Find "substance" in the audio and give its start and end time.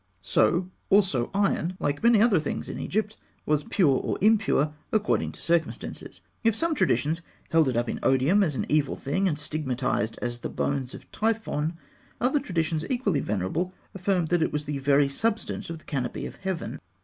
15.07-15.69